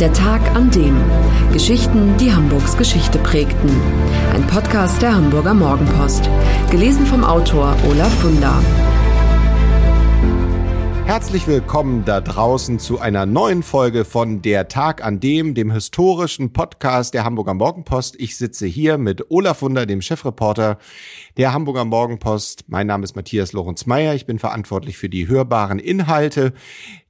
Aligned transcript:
Der 0.00 0.12
Tag 0.12 0.54
an 0.54 0.70
dem. 0.70 0.96
Geschichten, 1.52 2.16
die 2.18 2.32
Hamburgs 2.32 2.76
Geschichte 2.76 3.18
prägten. 3.18 3.68
Ein 4.32 4.46
Podcast 4.46 5.02
der 5.02 5.12
Hamburger 5.12 5.54
Morgenpost. 5.54 6.30
Gelesen 6.70 7.04
vom 7.04 7.24
Autor 7.24 7.76
Olaf 7.90 8.14
Funder. 8.20 8.62
Herzlich 11.04 11.48
willkommen 11.48 12.04
da 12.04 12.20
draußen 12.20 12.78
zu 12.78 13.00
einer 13.00 13.26
neuen 13.26 13.64
Folge 13.64 14.04
von 14.04 14.40
Der 14.40 14.68
Tag 14.68 15.02
an 15.02 15.18
dem, 15.18 15.54
dem 15.54 15.72
historischen 15.72 16.52
Podcast 16.52 17.12
der 17.14 17.24
Hamburger 17.24 17.54
Morgenpost. 17.54 18.14
Ich 18.20 18.36
sitze 18.36 18.66
hier 18.66 18.98
mit 18.98 19.32
Olaf 19.32 19.62
Wunder, 19.62 19.84
dem 19.84 20.00
Chefreporter 20.00 20.78
der 21.36 21.52
Hamburger 21.52 21.84
Morgenpost. 21.84 22.66
Mein 22.68 22.86
Name 22.86 23.02
ist 23.02 23.16
Matthias 23.16 23.52
Lorenz 23.52 23.84
Meyer. 23.86 24.14
Ich 24.14 24.26
bin 24.26 24.38
verantwortlich 24.38 24.96
für 24.96 25.08
die 25.08 25.26
hörbaren 25.26 25.80
Inhalte 25.80 26.52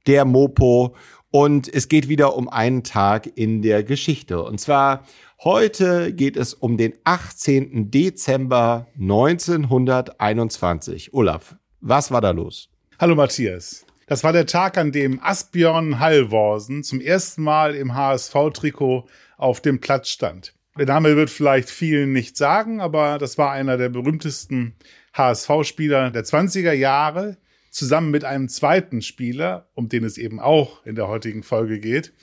der 0.07 0.25
Mopo. 0.25 0.95
Und 1.31 1.71
es 1.71 1.89
geht 1.89 2.09
wieder 2.09 2.35
um 2.35 2.49
einen 2.49 2.83
Tag 2.83 3.37
in 3.37 3.61
der 3.61 3.83
Geschichte. 3.83 4.41
Und 4.41 4.59
zwar 4.59 5.05
heute 5.43 6.11
geht 6.11 6.35
es 6.35 6.55
um 6.55 6.75
den 6.75 6.93
18. 7.03 7.91
Dezember 7.91 8.87
1921. 8.99 11.13
Olaf, 11.13 11.55
was 11.81 12.09
war 12.09 12.21
da 12.21 12.31
los? 12.31 12.69
Hallo 12.97 13.13
Matthias. 13.13 13.85
Das 14.07 14.23
war 14.23 14.33
der 14.33 14.47
Tag, 14.47 14.79
an 14.79 14.91
dem 14.91 15.19
Asbjörn 15.21 15.99
Hallworsen 15.99 16.83
zum 16.83 16.99
ersten 16.99 17.43
Mal 17.43 17.75
im 17.75 17.93
HSV-Trikot 17.93 19.07
auf 19.37 19.61
dem 19.61 19.79
Platz 19.79 20.09
stand. 20.09 20.55
Der 20.79 20.87
Name 20.87 21.15
wird 21.15 21.29
vielleicht 21.29 21.69
vielen 21.69 22.11
nicht 22.11 22.37
sagen, 22.37 22.81
aber 22.81 23.19
das 23.19 23.37
war 23.37 23.51
einer 23.51 23.77
der 23.77 23.89
berühmtesten 23.89 24.73
HSV-Spieler 25.13 26.09
der 26.09 26.23
20er 26.23 26.73
Jahre, 26.73 27.37
zusammen 27.69 28.11
mit 28.11 28.25
einem 28.25 28.49
zweiten 28.49 29.01
Spieler, 29.01 29.69
um 29.73 29.89
den 29.89 30.03
es 30.03 30.17
eben 30.17 30.39
auch 30.39 30.85
in 30.85 30.95
der 30.95 31.07
heutigen 31.07 31.43
Folge 31.43 31.79
geht, 31.79 32.13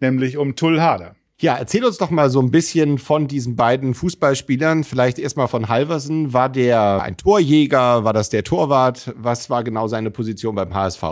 nämlich 0.00 0.36
um 0.36 0.56
Tull 0.56 0.80
Hader. 0.80 1.16
Ja, 1.38 1.56
erzähl 1.56 1.84
uns 1.84 1.98
doch 1.98 2.08
mal 2.08 2.30
so 2.30 2.40
ein 2.40 2.50
bisschen 2.50 2.96
von 2.96 3.28
diesen 3.28 3.56
beiden 3.56 3.92
Fußballspielern. 3.92 4.84
Vielleicht 4.84 5.18
erstmal 5.18 5.48
von 5.48 5.68
Halversen. 5.68 6.32
War 6.32 6.48
der 6.48 7.02
ein 7.02 7.18
Torjäger? 7.18 8.04
War 8.04 8.14
das 8.14 8.30
der 8.30 8.42
Torwart? 8.42 9.12
Was 9.16 9.50
war 9.50 9.62
genau 9.62 9.86
seine 9.86 10.10
Position 10.10 10.54
beim 10.54 10.72
HSV? 10.72 11.02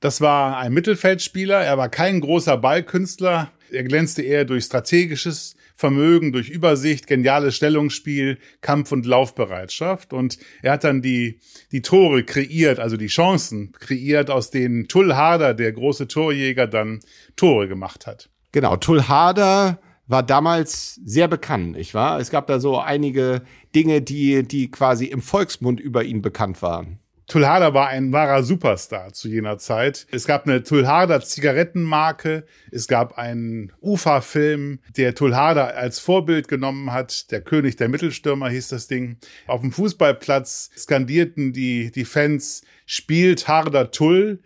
Das 0.00 0.20
war 0.20 0.58
ein 0.58 0.72
Mittelfeldspieler. 0.72 1.60
Er 1.62 1.78
war 1.78 1.88
kein 1.88 2.20
großer 2.20 2.56
Ballkünstler. 2.56 3.52
Er 3.70 3.84
glänzte 3.84 4.22
eher 4.22 4.44
durch 4.44 4.64
strategisches 4.64 5.54
Vermögen, 5.78 6.32
durch 6.32 6.48
Übersicht, 6.48 7.06
geniales 7.06 7.54
Stellungsspiel, 7.54 8.38
Kampf- 8.62 8.90
und 8.90 9.06
Laufbereitschaft. 9.06 10.12
Und 10.12 10.36
er 10.60 10.72
hat 10.72 10.82
dann 10.82 11.02
die, 11.02 11.38
die 11.70 11.82
Tore 11.82 12.24
kreiert, 12.24 12.80
also 12.80 12.96
die 12.96 13.06
Chancen 13.06 13.70
kreiert, 13.70 14.28
aus 14.28 14.50
denen 14.50 14.88
Tull 14.88 15.14
Hader, 15.14 15.54
der 15.54 15.70
große 15.70 16.08
Torjäger, 16.08 16.66
dann 16.66 16.98
Tore 17.36 17.68
gemacht 17.68 18.08
hat. 18.08 18.28
Genau, 18.50 18.76
Tulhada 18.76 19.78
war 20.08 20.24
damals 20.24 20.96
sehr 21.04 21.28
bekannt, 21.28 21.76
nicht 21.76 21.94
wahr? 21.94 22.18
Es 22.18 22.30
gab 22.30 22.48
da 22.48 22.58
so 22.58 22.80
einige 22.80 23.42
Dinge, 23.72 24.02
die, 24.02 24.42
die 24.42 24.72
quasi 24.72 25.04
im 25.04 25.22
Volksmund 25.22 25.78
über 25.78 26.02
ihn 26.02 26.22
bekannt 26.22 26.60
waren. 26.60 26.98
Tulhada 27.28 27.74
war 27.74 27.88
ein 27.88 28.10
wahrer 28.10 28.42
Superstar 28.42 29.12
zu 29.12 29.28
jener 29.28 29.58
Zeit. 29.58 30.06
Es 30.10 30.26
gab 30.26 30.46
eine 30.46 30.62
Tulhada 30.62 31.20
Zigarettenmarke. 31.20 32.46
Es 32.72 32.88
gab 32.88 33.18
einen 33.18 33.70
Ufa-Film, 33.82 34.78
der 34.96 35.14
Tulhada 35.14 35.66
als 35.66 35.98
Vorbild 35.98 36.48
genommen 36.48 36.90
hat. 36.90 37.30
Der 37.30 37.42
König 37.42 37.76
der 37.76 37.90
Mittelstürmer 37.90 38.48
hieß 38.48 38.68
das 38.68 38.88
Ding. 38.88 39.18
Auf 39.46 39.60
dem 39.60 39.72
Fußballplatz 39.72 40.70
skandierten 40.74 41.52
die, 41.52 41.90
die 41.90 42.06
Fans, 42.06 42.62
spielt 42.86 43.46
Harder 43.46 43.90
Tull, 43.90 44.40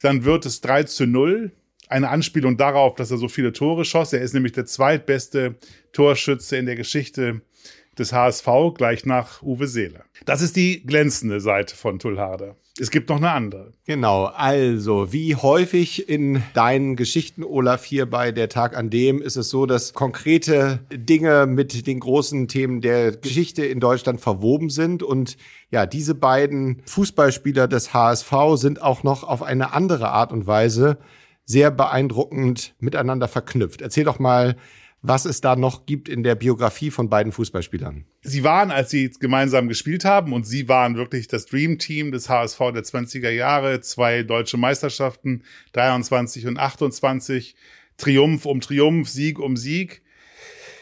dann 0.00 0.24
wird 0.24 0.44
es 0.44 0.60
3 0.60 0.82
zu 0.82 1.06
0 1.06 1.52
eine 1.88 2.08
Anspielung 2.08 2.56
darauf, 2.56 2.96
dass 2.96 3.12
er 3.12 3.18
so 3.18 3.28
viele 3.28 3.52
Tore 3.52 3.84
schoss. 3.84 4.12
Er 4.12 4.20
ist 4.20 4.34
nämlich 4.34 4.52
der 4.52 4.66
zweitbeste 4.66 5.54
Torschütze 5.92 6.56
in 6.56 6.66
der 6.66 6.74
Geschichte 6.74 7.42
des 7.98 8.12
HSV, 8.12 8.48
gleich 8.74 9.06
nach 9.06 9.42
Uwe 9.42 9.66
Seeler. 9.66 10.04
Das 10.24 10.42
ist 10.42 10.56
die 10.56 10.84
glänzende 10.84 11.40
Seite 11.40 11.76
von 11.76 11.98
Tullharder. 11.98 12.56
Es 12.76 12.90
gibt 12.90 13.08
noch 13.08 13.18
eine 13.18 13.30
andere. 13.30 13.72
Genau, 13.86 14.24
also 14.24 15.12
wie 15.12 15.36
häufig 15.36 16.08
in 16.08 16.42
deinen 16.54 16.96
Geschichten, 16.96 17.44
Olaf, 17.44 17.84
hier 17.84 18.10
bei 18.10 18.32
der 18.32 18.48
Tag 18.48 18.76
an 18.76 18.90
dem 18.90 19.22
ist 19.22 19.36
es 19.36 19.48
so, 19.48 19.64
dass 19.64 19.94
konkrete 19.94 20.80
Dinge 20.92 21.46
mit 21.46 21.86
den 21.86 22.00
großen 22.00 22.48
Themen 22.48 22.80
der 22.80 23.12
Geschichte 23.12 23.64
in 23.64 23.78
Deutschland 23.78 24.20
verwoben 24.20 24.70
sind. 24.70 25.04
Und 25.04 25.36
ja, 25.70 25.86
diese 25.86 26.16
beiden 26.16 26.82
Fußballspieler 26.86 27.68
des 27.68 27.94
HSV 27.94 28.32
sind 28.56 28.82
auch 28.82 29.04
noch 29.04 29.22
auf 29.22 29.44
eine 29.44 29.72
andere 29.72 30.08
Art 30.08 30.32
und 30.32 30.48
Weise 30.48 30.98
sehr 31.44 31.70
beeindruckend 31.70 32.74
miteinander 32.80 33.28
verknüpft. 33.28 33.82
Erzähl 33.82 34.04
doch 34.04 34.18
mal, 34.18 34.56
was 35.06 35.26
es 35.26 35.42
da 35.42 35.54
noch 35.54 35.84
gibt 35.84 36.08
in 36.08 36.22
der 36.22 36.34
Biografie 36.34 36.90
von 36.90 37.10
beiden 37.10 37.30
Fußballspielern. 37.30 38.06
Sie 38.22 38.42
waren, 38.42 38.70
als 38.70 38.88
sie 38.88 39.10
gemeinsam 39.10 39.68
gespielt 39.68 40.06
haben, 40.06 40.32
und 40.32 40.46
sie 40.46 40.66
waren 40.66 40.96
wirklich 40.96 41.28
das 41.28 41.44
Dream 41.44 41.78
Team 41.78 42.10
des 42.10 42.30
HSV 42.30 42.58
der 42.72 42.84
20er 42.84 43.28
Jahre, 43.28 43.82
zwei 43.82 44.22
deutsche 44.22 44.56
Meisterschaften, 44.56 45.42
23 45.74 46.46
und 46.46 46.58
28, 46.58 47.54
Triumph 47.98 48.46
um 48.46 48.62
Triumph, 48.62 49.10
Sieg 49.10 49.38
um 49.38 49.58
Sieg. 49.58 50.00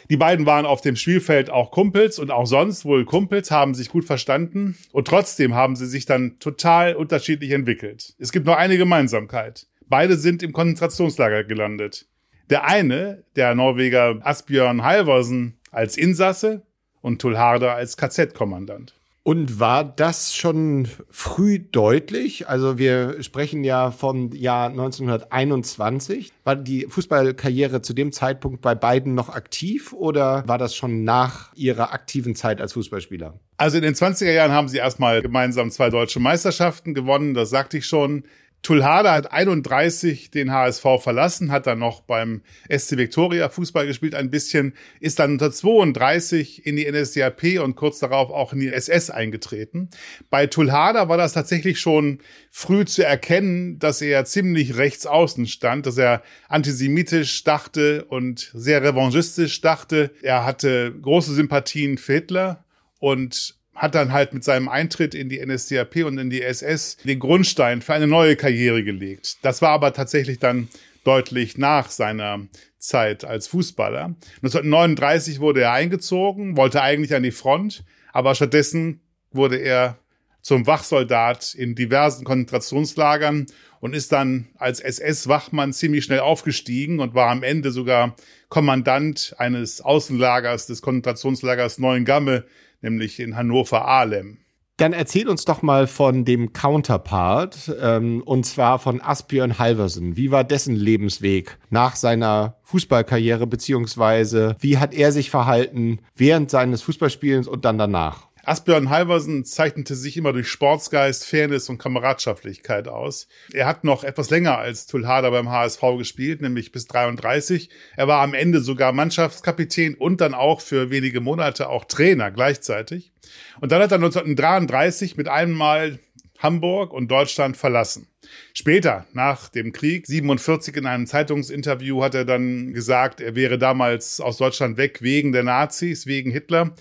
Die 0.09 0.17
beiden 0.17 0.47
waren 0.47 0.67
auf 0.67 0.83
dem 0.83 0.95
Spielfeld 0.95 1.51
auch 1.51 1.73
Kumpels 1.73 2.21
und 2.21 2.31
auch 2.31 2.47
sonst 2.47 2.85
wohl 2.85 3.05
Kumpels, 3.05 3.51
haben 3.51 3.75
sich 3.75 3.89
gut 3.89 4.05
verstanden 4.05 4.77
und 4.93 5.09
trotzdem 5.09 5.55
haben 5.55 5.75
sie 5.75 5.87
sich 5.87 6.07
dann 6.07 6.39
total 6.39 6.95
unterschiedlich 6.95 7.51
entwickelt. 7.51 8.15
Es 8.19 8.31
gibt 8.31 8.47
noch 8.47 8.57
eine 8.57 8.77
Gemeinsamkeit. 8.77 9.67
Beide 9.89 10.17
sind 10.17 10.45
im 10.45 10.53
Konzentrationslager 10.53 11.43
gelandet. 11.43 12.07
Der 12.51 12.67
eine, 12.67 13.25
der 13.37 13.55
Norweger 13.55 14.21
Asbjörn 14.23 14.83
Halvorsen, 14.83 15.59
als 15.71 15.97
Insasse 15.97 16.63
und 17.01 17.21
Tulharda 17.21 17.75
als 17.75 17.97
KZ-Kommandant. 17.97 18.95
Und 19.25 19.61
war 19.61 19.85
das 19.85 20.35
schon 20.35 20.89
früh 21.09 21.61
deutlich? 21.61 22.49
Also 22.49 22.77
wir 22.77 23.23
sprechen 23.23 23.63
ja 23.63 23.93
vom 23.93 24.33
Jahr 24.33 24.69
1921. 24.71 26.33
War 26.43 26.57
die 26.57 26.87
Fußballkarriere 26.89 27.83
zu 27.83 27.93
dem 27.93 28.11
Zeitpunkt 28.11 28.63
bei 28.63 28.75
beiden 28.75 29.15
noch 29.15 29.29
aktiv 29.29 29.93
oder 29.93 30.43
war 30.49 30.59
das 30.59 30.75
schon 30.75 31.05
nach 31.05 31.55
ihrer 31.55 31.93
aktiven 31.93 32.35
Zeit 32.35 32.61
als 32.61 32.73
Fußballspieler? 32.73 33.39
Also 33.59 33.77
in 33.77 33.85
den 33.85 33.95
20er 33.95 34.33
Jahren 34.33 34.51
haben 34.51 34.67
sie 34.67 34.79
erstmal 34.79 35.23
gemeinsam 35.23 35.71
zwei 35.71 35.89
deutsche 35.89 36.19
Meisterschaften 36.19 36.93
gewonnen, 36.93 37.35
das 37.35 37.51
sagte 37.51 37.79
ich 37.79 37.87
schon. 37.87 38.25
Tulhada 38.63 39.13
hat 39.13 39.33
31 39.33 40.31
den 40.31 40.53
HSV 40.53 40.85
verlassen, 41.01 41.51
hat 41.51 41.67
dann 41.67 41.81
noch 41.81 42.03
beim 42.03 42.43
SC 42.69 42.97
Victoria 42.97 43.49
Fußball 43.49 43.89
gespielt 43.89 44.15
ein 44.15 44.31
bisschen, 44.31 44.75
ist 45.01 45.19
dann 45.19 45.33
unter 45.33 45.51
32 45.51 46.65
in 46.65 46.77
die 46.77 46.91
NSDAP 46.91 47.61
und 47.61 47.75
kurz 47.75 47.99
darauf 47.99 48.31
auch 48.31 48.53
in 48.53 48.61
die 48.61 48.73
SS 48.73 49.11
eingetreten. 49.11 49.91
Bei 50.31 50.47
Tulhada 50.47 51.09
war 51.09 51.17
das 51.17 51.33
tatsächlich 51.33 51.81
schon 51.81 52.19
früh 52.53 52.85
zu 52.85 53.05
erkennen, 53.05 53.81
dass 53.81 54.01
er 54.01 54.25
ziemlich 54.27 54.77
rechts 54.77 55.07
außen 55.07 55.49
stand, 55.49 55.87
dass 55.87 55.99
er 55.99 56.23
antisemitisch 56.49 57.43
dachte 57.43 58.05
und 58.05 58.53
sehr 58.55 58.83
revanchistisch 58.85 59.61
dachte. 59.61 60.13
Er 60.23 60.45
hatte 60.45 60.95
große 61.03 61.35
Sympathien 61.35 61.99
für 61.99 62.13
Hitler 62.13 62.65
und 63.01 63.57
hat 63.75 63.95
dann 63.95 64.13
halt 64.13 64.35
mit 64.35 64.45
seinem 64.45 64.69
Eintritt 64.69 65.15
in 65.15 65.29
die 65.29 65.45
NSDAP 65.45 66.05
und 66.05 66.19
in 66.19 66.31
die 66.31 66.43
SS 66.43 66.99
den 66.99 67.19
Grundstein 67.19 67.83
für 67.83 67.95
eine 67.95 68.07
neue 68.07 68.37
Karriere 68.37 68.85
gelegt. 68.85 69.39
Das 69.43 69.63
war 69.63 69.71
aber 69.71 69.93
tatsächlich 69.93 70.39
dann 70.39 70.69
deutlich 71.05 71.59
nach 71.59 71.91
seiner 71.91 72.47
Zeit 72.79 73.25
als 73.25 73.47
Fußballer. 73.49 74.15
1939 74.43 75.41
wurde 75.41 75.63
er 75.63 75.73
eingezogen, 75.73 76.57
wollte 76.57 76.83
eigentlich 76.83 77.15
an 77.15 77.23
die 77.23 77.31
Front, 77.31 77.85
aber 78.13 78.35
stattdessen 78.35 79.01
wurde 79.31 79.57
er 79.57 79.99
zum 80.43 80.67
Wachsoldat 80.67 81.55
in 81.55 81.75
diversen 81.75 82.25
Konzentrationslagern 82.25 83.47
und 83.81 83.95
ist 83.95 84.13
dann 84.13 84.49
als 84.59 84.81
SS-Wachmann 84.81 85.73
ziemlich 85.73 86.05
schnell 86.05 86.21
aufgestiegen 86.21 87.01
und 87.01 87.15
war 87.15 87.31
am 87.31 87.43
Ende 87.43 87.71
sogar 87.71 88.17
Kommandant 88.49 89.35
eines 89.39 89.81
Außenlagers 89.81 90.67
des 90.67 90.83
Konzentrationslagers 90.83 91.79
Neuengamme 91.79 92.45
nämlich 92.83 93.19
in 93.21 93.37
Hannover-Ahlem. 93.37 94.39
Dann 94.79 94.95
erzähl 94.95 95.29
uns 95.29 95.45
doch 95.45 95.63
mal 95.63 95.87
von 95.87 96.25
dem 96.25 96.53
Counterpart, 96.53 97.73
ähm, 97.81 98.23
und 98.25 98.45
zwar 98.45 98.79
von 98.79 99.01
Asbjörn 99.01 99.59
Halversen. 99.59 100.17
Wie 100.17 100.31
war 100.31 100.45
dessen 100.45 100.75
Lebensweg 100.75 101.59
nach 101.71 101.95
seiner 101.95 102.57
Fußballkarriere, 102.63 103.47
beziehungsweise 103.47 104.57
wie 104.61 104.79
hat 104.79 104.95
er 104.95 105.13
sich 105.13 105.31
verhalten 105.31 106.01
während 106.17 106.51
seines 106.51 106.83
Fußballspielens 106.83 107.47
und 107.47 107.65
dann 107.65 107.79
danach? 107.79 108.32
Asbjörn 108.45 108.91
Halversen 108.91 109.45
zeichnete 109.45 109.95
sich 109.95 110.17
immer 110.17 110.33
durch 110.33 110.49
Sportsgeist, 110.49 111.25
Fairness 111.25 111.69
und 111.69 111.79
Kameradschaftlichkeit 111.79 112.89
aus. 112.89 113.29
Er 113.53 113.67
hat 113.67 113.85
noch 113.85 114.03
etwas 114.03 114.31
länger 114.31 114.59
als 114.59 114.87
Tulhada 114.87 115.31
beim 115.31 115.49
HSV 115.49 115.81
gespielt, 115.97 116.43
nämlich 116.43 116.73
bis 116.73 116.89
33. 116.89 117.71
Er 117.97 118.09
war 118.09 118.21
am 118.21 118.35
Ende 118.35 118.61
sogar 118.61 118.93
Mannschaftskapitän 118.93 119.95
und 119.95 120.21
dann 120.21 120.35
auch 120.35 120.61
für 120.61 120.91
wenige 120.91 121.21
Monate 121.21 121.69
auch 121.69 121.85
Trainer 121.85 122.33
gleichzeitig. 122.33 123.13
Und 123.61 123.71
dann 123.71 123.81
hat 123.81 123.93
er 123.93 123.99
1933 123.99 125.17
mit 125.17 125.29
einem 125.29 125.55
Mal 125.55 126.01
Hamburg 126.39 126.93
und 126.93 127.09
Deutschland 127.09 127.57
verlassen. 127.57 128.09
Später, 128.55 129.07
nach 129.13 129.49
dem 129.49 129.73
Krieg, 129.73 130.07
47 130.07 130.77
in 130.77 130.87
einem 130.87 131.07
Zeitungsinterview, 131.07 132.03
hat 132.03 132.17
er 132.17 132.25
dann 132.25 132.73
gesagt, 132.73 133.21
er 133.21 133.37
wäre 133.37 133.59
damals 133.59 134.21
aus 134.21 134.39
Deutschland 134.39 134.77
weg 134.77 135.03
wegen 135.03 135.33
der 135.33 135.45
Nazis, 135.45 136.07
wegen 136.07 136.33
Hitler. 136.33 136.75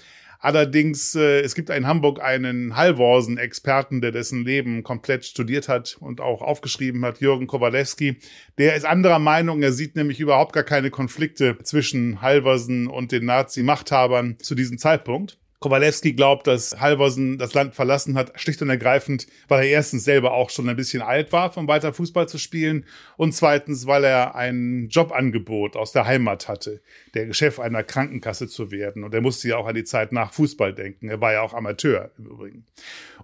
Allerdings, 0.44 1.14
äh, 1.14 1.42
es 1.42 1.54
gibt 1.54 1.70
in 1.70 1.86
Hamburg 1.86 2.20
einen 2.20 2.76
Hallworsen-Experten, 2.76 4.02
der 4.02 4.12
dessen 4.12 4.44
Leben 4.44 4.82
komplett 4.82 5.24
studiert 5.24 5.70
hat 5.70 5.98
und 6.00 6.20
auch 6.20 6.42
aufgeschrieben 6.42 7.06
hat, 7.06 7.22
Jürgen 7.22 7.46
Kowalewski. 7.46 8.18
Der 8.58 8.76
ist 8.76 8.84
anderer 8.84 9.20
Meinung. 9.20 9.62
Er 9.62 9.72
sieht 9.72 9.96
nämlich 9.96 10.20
überhaupt 10.20 10.54
gar 10.54 10.64
keine 10.64 10.90
Konflikte 10.90 11.60
zwischen 11.62 12.24
Halvorsen 12.24 12.88
und 12.88 13.12
den 13.12 13.26
Nazi-Machthabern 13.26 14.40
zu 14.40 14.56
diesem 14.56 14.80
Zeitpunkt. 14.80 15.38
Kowalewski 15.62 16.14
glaubt, 16.14 16.48
dass 16.48 16.82
Halvorsen 16.82 17.38
das 17.38 17.54
Land 17.54 17.76
verlassen 17.76 18.16
hat, 18.16 18.32
schlicht 18.36 18.64
und 18.64 18.70
ergreifend, 18.72 19.28
weil 19.48 19.64
er 19.64 19.70
erstens 19.70 20.04
selber 20.04 20.34
auch 20.34 20.50
schon 20.50 20.68
ein 20.68 20.76
bisschen 20.76 21.04
alt 21.04 21.32
war, 21.32 21.56
um 21.56 21.68
weiter 21.68 21.94
Fußball 21.94 22.28
zu 22.28 22.40
spielen 22.40 22.86
und 23.16 23.34
zweitens, 23.34 23.86
weil 23.86 24.04
er 24.04 24.34
ein 24.34 24.88
Jobangebot 24.90 25.76
aus 25.76 25.92
der 25.92 26.08
Heimat 26.08 26.48
hatte, 26.48 26.82
der 27.14 27.32
Chef 27.34 27.60
einer 27.60 27.84
Krankenkasse 27.84 28.48
zu 28.48 28.72
werden. 28.72 29.04
Und 29.04 29.14
er 29.14 29.22
musste 29.22 29.50
ja 29.50 29.58
auch 29.58 29.68
an 29.68 29.76
die 29.76 29.84
Zeit 29.84 30.12
nach 30.12 30.34
Fußball 30.34 30.74
denken. 30.74 31.10
Er 31.10 31.22
war 31.22 31.32
ja 31.32 31.44
auch 31.44 31.54
Amateur 31.54 32.10
im 32.18 32.26
Übrigen. 32.26 32.66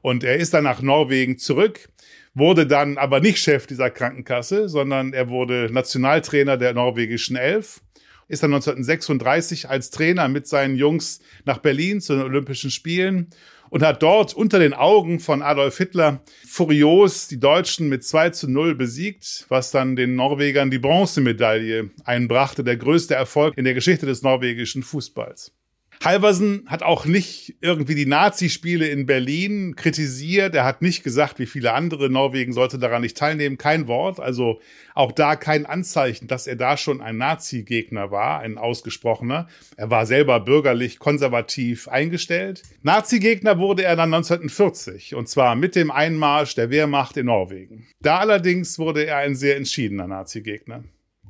Und 0.03 0.23
er 0.23 0.35
ist 0.35 0.53
dann 0.53 0.63
nach 0.63 0.83
Norwegen 0.83 1.39
zurück, 1.39 1.89
wurde 2.35 2.67
dann 2.67 2.99
aber 2.99 3.19
nicht 3.19 3.39
Chef 3.39 3.65
dieser 3.65 3.89
Krankenkasse, 3.89 4.69
sondern 4.69 5.11
er 5.11 5.29
wurde 5.29 5.69
Nationaltrainer 5.71 6.57
der 6.57 6.75
norwegischen 6.75 7.35
Elf 7.35 7.81
ist 8.27 8.43
dann 8.43 8.53
1936 8.53 9.69
als 9.69 9.89
Trainer 9.89 10.27
mit 10.27 10.47
seinen 10.47 10.75
Jungs 10.75 11.19
nach 11.45 11.59
Berlin 11.59 12.01
zu 12.01 12.13
den 12.13 12.23
Olympischen 12.23 12.71
Spielen 12.71 13.27
und 13.69 13.83
hat 13.83 14.01
dort 14.01 14.33
unter 14.33 14.59
den 14.59 14.73
Augen 14.73 15.19
von 15.19 15.41
Adolf 15.41 15.77
Hitler 15.77 16.21
furios 16.47 17.27
die 17.27 17.39
Deutschen 17.39 17.89
mit 17.89 18.03
2 18.03 18.29
zu 18.31 18.49
0 18.49 18.75
besiegt, 18.75 19.45
was 19.49 19.71
dann 19.71 19.95
den 19.95 20.15
Norwegern 20.15 20.71
die 20.71 20.79
Bronzemedaille 20.79 21.91
einbrachte, 22.03 22.63
der 22.63 22.77
größte 22.77 23.15
Erfolg 23.15 23.57
in 23.57 23.65
der 23.65 23.73
Geschichte 23.73 24.05
des 24.05 24.21
norwegischen 24.21 24.83
Fußballs. 24.83 25.56
Halversen 26.03 26.63
hat 26.67 26.83
auch 26.83 27.05
nicht 27.05 27.55
irgendwie 27.61 27.95
die 27.95 28.05
Nazi-Spiele 28.05 28.87
in 28.87 29.05
Berlin 29.05 29.75
kritisiert. 29.75 30.53
Er 30.55 30.63
hat 30.63 30.81
nicht 30.81 31.03
gesagt, 31.03 31.39
wie 31.39 31.45
viele 31.45 31.73
andere 31.73 32.09
Norwegen 32.09 32.53
sollte 32.53 32.77
daran 32.77 33.01
nicht 33.01 33.17
teilnehmen. 33.17 33.57
Kein 33.57 33.87
Wort. 33.87 34.19
Also 34.19 34.61
auch 34.93 35.11
da 35.11 35.35
kein 35.35 35.65
Anzeichen, 35.65 36.27
dass 36.27 36.47
er 36.47 36.55
da 36.55 36.77
schon 36.77 37.01
ein 37.01 37.17
Nazi-Gegner 37.17 38.11
war, 38.11 38.39
ein 38.39 38.57
ausgesprochener. 38.57 39.47
Er 39.75 39.89
war 39.89 40.05
selber 40.05 40.39
bürgerlich 40.39 40.99
konservativ 40.99 41.87
eingestellt. 41.87 42.63
Nazi-Gegner 42.83 43.57
wurde 43.57 43.83
er 43.83 43.95
dann 43.95 44.13
1940 44.13 45.15
und 45.15 45.27
zwar 45.27 45.55
mit 45.55 45.75
dem 45.75 45.91
Einmarsch 45.91 46.55
der 46.55 46.69
Wehrmacht 46.69 47.17
in 47.17 47.25
Norwegen. 47.25 47.87
Da 48.01 48.19
allerdings 48.19 48.79
wurde 48.79 49.05
er 49.05 49.17
ein 49.17 49.35
sehr 49.35 49.57
entschiedener 49.57 50.07
Nazi-Gegner. 50.07 50.83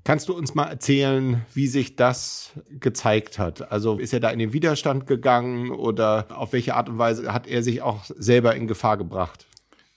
Kannst 0.07 0.29
du 0.29 0.33
uns 0.33 0.55
mal 0.55 0.69
erzählen, 0.69 1.45
wie 1.53 1.67
sich 1.67 1.97
das 1.97 2.53
gezeigt 2.79 3.39
hat? 3.39 3.73
Also 3.73 3.99
ist 3.99 4.13
er 4.13 4.21
da 4.21 4.29
in 4.29 4.39
den 4.39 4.53
Widerstand 4.53 5.05
gegangen 5.05 5.69
oder 5.69 6.27
auf 6.29 6.53
welche 6.53 6.75
Art 6.75 6.87
und 6.87 6.97
Weise 6.97 7.33
hat 7.33 7.45
er 7.45 7.61
sich 7.61 7.81
auch 7.81 8.05
selber 8.05 8.55
in 8.55 8.67
Gefahr 8.67 8.95
gebracht? 8.95 9.45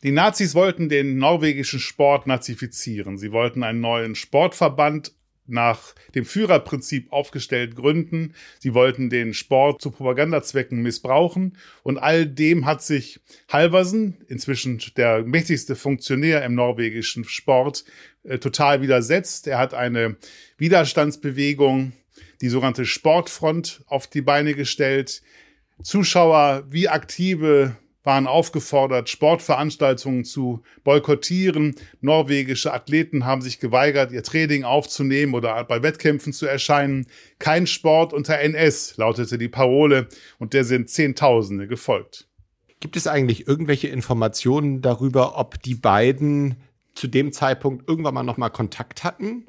Die 0.03 0.11
Nazis 0.11 0.57
wollten 0.57 0.89
den 0.89 1.19
norwegischen 1.19 1.79
Sport 1.79 2.27
nazifizieren. 2.27 3.19
Sie 3.19 3.31
wollten 3.31 3.63
einen 3.63 3.81
neuen 3.81 4.17
Sportverband 4.17 5.13
nach 5.51 5.95
dem 6.15 6.25
Führerprinzip 6.25 7.13
aufgestellt 7.13 7.77
gründen. 7.77 8.35
Sie 8.59 8.75
wollten 8.75 9.11
den 9.11 9.35
Sport 9.35 9.83
zu 9.83 9.91
Propagandazwecken 9.91 10.83
missbrauchen. 10.83 11.57
Und 11.83 11.99
all 11.99 12.27
dem 12.27 12.67
hat 12.67 12.83
sich 12.83 13.21
Halversen, 13.49 14.19
inzwischen 14.29 14.81
der 14.97 15.23
mächtigste 15.25 15.77
Funktionär 15.77 16.45
im 16.45 16.55
norwegischen 16.55 17.25
Sport, 17.25 17.85
äh, 18.25 18.39
total 18.39 18.83
widersetzt. 18.83 19.47
Er 19.47 19.59
hat 19.59 19.75
eine 19.75 20.17
Widerstandsbewegung, 20.59 21.93
die 22.41 22.49
sogenannte 22.49 22.87
Sportfront, 22.87 23.83
auf 23.87 24.07
die 24.07 24.23
Beine 24.23 24.55
gestellt. 24.55 25.23
Zuschauer 25.83 26.65
wie 26.69 26.89
aktive 26.89 27.77
waren 28.03 28.27
aufgefordert, 28.27 29.09
Sportveranstaltungen 29.09 30.25
zu 30.25 30.63
boykottieren. 30.85 31.75
Norwegische 32.01 32.73
Athleten 32.73 33.27
haben 33.27 33.43
sich 33.43 33.61
geweigert, 33.61 34.13
ihr 34.13 34.23
Training 34.23 34.65
aufzunehmen 34.65 35.35
oder 35.35 35.63
bei 35.65 35.83
Wettkämpfen 35.83 36.33
zu 36.33 36.47
erscheinen. 36.47 37.07
Kein 37.39 37.67
Sport 37.67 38.13
unter 38.13 38.39
NS 38.39 38.97
lautete 38.97 39.37
die 39.37 39.49
Parole 39.49 40.09
und 40.39 40.55
der 40.55 40.65
sind 40.65 40.89
Zehntausende 40.89 41.67
gefolgt. 41.67 42.27
Gibt 42.81 42.97
es 42.97 43.07
eigentlich 43.07 43.47
irgendwelche 43.47 43.89
Informationen 43.89 44.81
darüber, 44.81 45.39
ob 45.39 45.63
die 45.63 45.75
beiden 45.75 46.57
zu 46.95 47.09
dem 47.09 47.33
Zeitpunkt 47.33 47.87
irgendwann 47.87 48.15
mal 48.15 48.23
nochmal 48.23 48.51
Kontakt 48.51 49.05
hatten? 49.05 49.47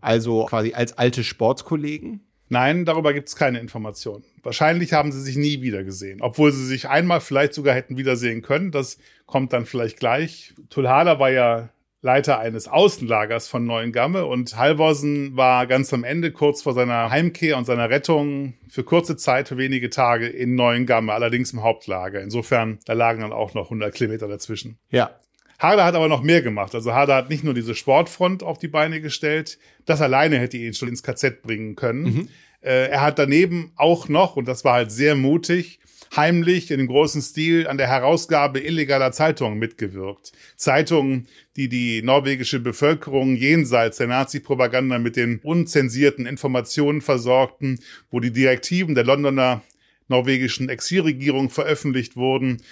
Also 0.00 0.46
quasi 0.46 0.74
als 0.74 0.98
alte 0.98 1.22
Sportskollegen? 1.22 2.26
Nein, 2.48 2.84
darüber 2.84 3.12
gibt 3.12 3.28
es 3.28 3.36
keine 3.36 3.60
Informationen. 3.60 4.24
Wahrscheinlich 4.42 4.92
haben 4.92 5.12
sie 5.12 5.20
sich 5.20 5.36
nie 5.36 5.62
wieder 5.62 5.84
gesehen, 5.84 6.20
obwohl 6.20 6.52
sie 6.52 6.66
sich 6.66 6.88
einmal 6.88 7.20
vielleicht 7.20 7.54
sogar 7.54 7.74
hätten 7.74 7.96
wiedersehen 7.96 8.42
können. 8.42 8.72
Das 8.72 8.98
kommt 9.26 9.52
dann 9.52 9.66
vielleicht 9.66 9.98
gleich. 9.98 10.54
Tulhada 10.68 11.18
war 11.18 11.30
ja 11.30 11.70
Leiter 12.04 12.40
eines 12.40 12.66
Außenlagers 12.66 13.46
von 13.46 13.64
Neuengamme 13.64 14.26
und 14.26 14.56
Halvorsen 14.56 15.36
war 15.36 15.68
ganz 15.68 15.94
am 15.94 16.02
Ende, 16.02 16.32
kurz 16.32 16.60
vor 16.60 16.72
seiner 16.72 17.10
Heimkehr 17.10 17.56
und 17.56 17.64
seiner 17.64 17.90
Rettung, 17.90 18.54
für 18.68 18.82
kurze 18.82 19.16
Zeit, 19.16 19.46
für 19.46 19.56
wenige 19.56 19.88
Tage 19.88 20.26
in 20.26 20.56
Neuengamme, 20.56 21.12
allerdings 21.12 21.52
im 21.52 21.62
Hauptlager. 21.62 22.20
Insofern, 22.20 22.80
da 22.86 22.94
lagen 22.94 23.20
dann 23.20 23.32
auch 23.32 23.54
noch 23.54 23.66
100 23.66 23.94
Kilometer 23.94 24.26
dazwischen. 24.26 24.78
Ja. 24.90 25.20
Harder 25.60 25.84
hat 25.84 25.94
aber 25.94 26.08
noch 26.08 26.22
mehr 26.22 26.42
gemacht. 26.42 26.74
Also 26.74 26.92
Harder 26.92 27.14
hat 27.14 27.30
nicht 27.30 27.44
nur 27.44 27.54
diese 27.54 27.76
Sportfront 27.76 28.42
auf 28.42 28.58
die 28.58 28.66
Beine 28.66 29.00
gestellt, 29.00 29.60
das 29.86 30.00
alleine 30.00 30.40
hätte 30.40 30.56
ihn 30.56 30.74
schon 30.74 30.88
ins 30.88 31.04
KZ 31.04 31.40
bringen 31.42 31.76
können. 31.76 32.02
Mhm. 32.02 32.28
Äh, 32.62 32.88
er 32.88 33.02
hat 33.02 33.18
daneben 33.18 33.72
auch 33.76 34.08
noch, 34.08 34.36
und 34.36 34.46
das 34.46 34.64
war 34.64 34.74
halt 34.74 34.92
sehr 34.92 35.14
mutig, 35.14 35.80
heimlich 36.14 36.70
in 36.70 36.78
dem 36.78 36.88
großen 36.88 37.22
Stil 37.22 37.66
an 37.66 37.78
der 37.78 37.88
Herausgabe 37.88 38.60
illegaler 38.60 39.12
Zeitungen 39.12 39.58
mitgewirkt. 39.58 40.32
Zeitungen, 40.56 41.26
die 41.56 41.68
die 41.68 42.02
norwegische 42.02 42.60
Bevölkerung 42.60 43.34
jenseits 43.34 43.96
der 43.96 44.08
Nazi-Propaganda 44.08 44.98
mit 44.98 45.16
den 45.16 45.40
unzensierten 45.42 46.26
Informationen 46.26 47.00
versorgten, 47.00 47.80
wo 48.10 48.20
die 48.20 48.32
Direktiven 48.32 48.94
der 48.94 49.04
Londoner 49.04 49.62
norwegischen 50.08 50.68
Exilregierung 50.68 51.50
veröffentlicht 51.50 52.16
wurden, 52.16 52.62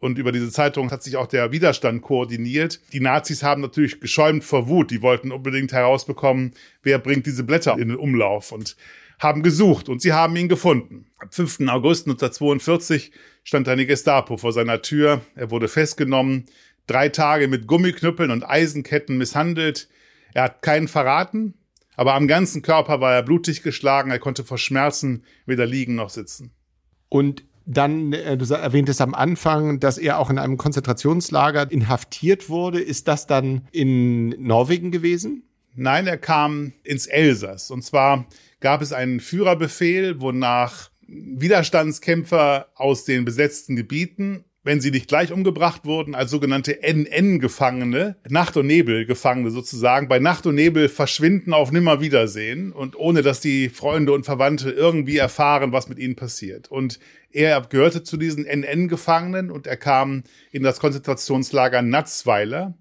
und 0.00 0.16
über 0.18 0.32
diese 0.32 0.50
Zeitung 0.50 0.90
hat 0.90 1.02
sich 1.02 1.16
auch 1.16 1.26
der 1.26 1.52
Widerstand 1.52 2.00
koordiniert. 2.00 2.80
Die 2.94 3.00
Nazis 3.00 3.42
haben 3.42 3.60
natürlich 3.60 4.00
geschäumt 4.00 4.44
vor 4.44 4.66
Wut. 4.66 4.90
Die 4.90 5.02
wollten 5.02 5.30
unbedingt 5.30 5.72
herausbekommen, 5.72 6.54
wer 6.82 6.98
bringt 6.98 7.26
diese 7.26 7.44
Blätter 7.44 7.74
in 7.74 7.88
den 7.88 7.98
Umlauf 7.98 8.50
und 8.50 8.76
haben 9.20 9.42
gesucht 9.42 9.88
und 9.88 10.02
sie 10.02 10.12
haben 10.12 10.34
ihn 10.34 10.48
gefunden. 10.48 11.06
Am 11.18 11.30
5. 11.30 11.60
August 11.68 12.06
1942 12.06 13.12
stand 13.44 13.68
eine 13.68 13.86
Gestapo 13.86 14.38
vor 14.38 14.52
seiner 14.52 14.82
Tür. 14.82 15.20
Er 15.36 15.50
wurde 15.50 15.68
festgenommen, 15.68 16.46
drei 16.86 17.10
Tage 17.10 17.46
mit 17.46 17.66
Gummiknüppeln 17.66 18.30
und 18.30 18.42
Eisenketten 18.42 19.18
misshandelt. 19.18 19.88
Er 20.32 20.44
hat 20.44 20.62
keinen 20.62 20.88
verraten, 20.88 21.54
aber 21.96 22.14
am 22.14 22.26
ganzen 22.26 22.62
Körper 22.62 23.00
war 23.00 23.12
er 23.12 23.22
blutig 23.22 23.62
geschlagen. 23.62 24.10
Er 24.10 24.18
konnte 24.18 24.42
vor 24.42 24.58
Schmerzen 24.58 25.24
weder 25.44 25.66
liegen 25.66 25.94
noch 25.96 26.10
sitzen. 26.10 26.52
Und 27.10 27.44
dann, 27.66 28.12
äh, 28.14 28.38
du 28.38 28.52
erwähntest 28.54 29.02
am 29.02 29.14
Anfang, 29.14 29.80
dass 29.80 29.98
er 29.98 30.18
auch 30.18 30.30
in 30.30 30.38
einem 30.38 30.56
Konzentrationslager 30.56 31.70
inhaftiert 31.70 32.48
wurde. 32.48 32.80
Ist 32.80 33.06
das 33.06 33.26
dann 33.26 33.68
in 33.70 34.30
Norwegen 34.42 34.90
gewesen? 34.90 35.44
Nein, 35.74 36.06
er 36.06 36.18
kam 36.18 36.72
ins 36.82 37.06
Elsass. 37.06 37.70
Und 37.70 37.82
zwar 37.82 38.26
gab 38.60 38.82
es 38.82 38.92
einen 38.92 39.20
Führerbefehl, 39.20 40.20
wonach 40.20 40.90
Widerstandskämpfer 41.06 42.68
aus 42.74 43.04
den 43.04 43.24
besetzten 43.24 43.76
Gebieten 43.76 44.44
wenn 44.62 44.80
sie 44.80 44.90
nicht 44.90 45.08
gleich 45.08 45.32
umgebracht 45.32 45.86
wurden, 45.86 46.14
als 46.14 46.30
sogenannte 46.30 46.82
NN-Gefangene, 46.82 48.16
Nacht- 48.28 48.58
und 48.58 48.66
Nebel-Gefangene 48.66 49.50
sozusagen, 49.50 50.08
bei 50.08 50.18
Nacht 50.18 50.46
und 50.46 50.54
Nebel 50.54 50.88
verschwinden 50.90 51.54
auf 51.54 51.72
Nimmerwiedersehen 51.72 52.72
und 52.72 52.94
ohne 52.96 53.22
dass 53.22 53.40
die 53.40 53.70
Freunde 53.70 54.12
und 54.12 54.26
Verwandte 54.26 54.70
irgendwie 54.70 55.16
erfahren, 55.16 55.72
was 55.72 55.88
mit 55.88 55.98
ihnen 55.98 56.14
passiert. 56.14 56.70
Und 56.70 56.98
er 57.32 57.62
gehörte 57.62 58.02
zu 58.02 58.18
diesen 58.18 58.44
NN-Gefangenen 58.44 59.50
und 59.50 59.66
er 59.66 59.78
kam 59.78 60.24
in 60.52 60.62
das 60.62 60.78
Konzentrationslager 60.78 61.80
Natzweiler 61.80 62.76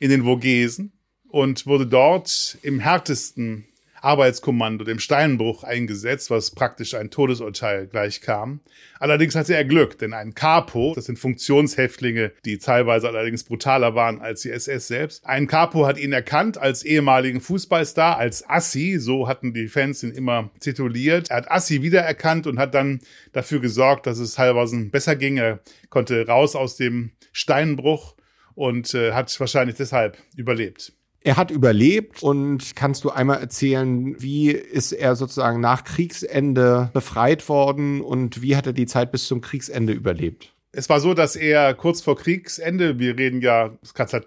in 0.00 0.10
den 0.10 0.24
Vogesen 0.24 0.92
und 1.28 1.66
wurde 1.66 1.86
dort 1.86 2.58
im 2.62 2.80
härtesten 2.80 3.66
Arbeitskommando, 4.02 4.84
dem 4.84 4.98
Steinbruch, 4.98 5.64
eingesetzt, 5.64 6.30
was 6.30 6.50
praktisch 6.50 6.94
ein 6.94 7.10
Todesurteil 7.10 7.86
gleichkam. 7.86 8.60
Allerdings 8.98 9.34
hatte 9.34 9.54
er 9.54 9.64
Glück, 9.64 9.98
denn 9.98 10.12
ein 10.12 10.34
Capo, 10.34 10.92
das 10.94 11.06
sind 11.06 11.18
Funktionshäftlinge, 11.18 12.32
die 12.44 12.58
teilweise 12.58 13.08
allerdings 13.08 13.44
brutaler 13.44 13.94
waren 13.94 14.20
als 14.20 14.42
die 14.42 14.50
SS 14.50 14.88
selbst, 14.88 15.26
ein 15.26 15.46
Capo 15.46 15.86
hat 15.86 15.98
ihn 15.98 16.12
erkannt 16.12 16.58
als 16.58 16.82
ehemaligen 16.84 17.40
Fußballstar, 17.40 18.18
als 18.18 18.48
Assi, 18.48 18.98
so 18.98 19.28
hatten 19.28 19.54
die 19.54 19.68
Fans 19.68 20.02
ihn 20.02 20.10
immer 20.10 20.50
tituliert. 20.60 21.30
Er 21.30 21.38
hat 21.38 21.50
Assi 21.50 21.82
wiedererkannt 21.82 22.46
und 22.46 22.58
hat 22.58 22.74
dann 22.74 23.00
dafür 23.32 23.60
gesorgt, 23.60 24.06
dass 24.06 24.18
es 24.18 24.38
Halversen 24.38 24.90
besser 24.90 25.16
ging. 25.16 25.36
Er 25.36 25.60
konnte 25.90 26.26
raus 26.26 26.56
aus 26.56 26.76
dem 26.76 27.12
Steinbruch 27.32 28.16
und 28.54 28.94
äh, 28.94 29.12
hat 29.12 29.38
wahrscheinlich 29.40 29.76
deshalb 29.76 30.18
überlebt. 30.36 30.92
Er 31.24 31.36
hat 31.36 31.50
überlebt 31.50 32.22
und 32.22 32.74
kannst 32.74 33.04
du 33.04 33.10
einmal 33.10 33.38
erzählen, 33.38 34.20
wie 34.20 34.50
ist 34.50 34.92
er 34.92 35.14
sozusagen 35.14 35.60
nach 35.60 35.84
Kriegsende 35.84 36.90
befreit 36.92 37.48
worden 37.48 38.00
und 38.00 38.42
wie 38.42 38.56
hat 38.56 38.66
er 38.66 38.72
die 38.72 38.86
Zeit 38.86 39.12
bis 39.12 39.26
zum 39.26 39.40
Kriegsende 39.40 39.92
überlebt? 39.92 40.52
Es 40.74 40.88
war 40.88 41.00
so, 41.00 41.12
dass 41.12 41.36
er 41.36 41.74
kurz 41.74 42.00
vor 42.00 42.16
Kriegsende, 42.16 42.98
wir 42.98 43.18
reden 43.18 43.42
ja, 43.42 43.76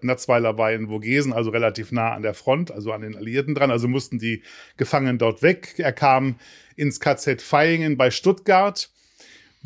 Natzweiler 0.02 0.60
war 0.60 0.72
in 0.72 0.88
Vogesen, 0.88 1.34
also 1.34 1.50
relativ 1.50 1.92
nah 1.92 2.14
an 2.14 2.22
der 2.22 2.36
Front, 2.36 2.72
also 2.72 2.92
an 2.92 3.02
den 3.02 3.16
Alliierten 3.16 3.56
dran, 3.56 3.72
also 3.72 3.88
mussten 3.88 4.20
die 4.20 4.44
Gefangenen 4.78 5.18
dort 5.18 5.42
weg. 5.42 5.74
Er 5.80 5.92
kam 5.92 6.36
ins 6.75 7.00
KZ 7.00 7.42
Vaihingen 7.52 7.98
bei 7.98 8.12
Stuttgart 8.12 8.92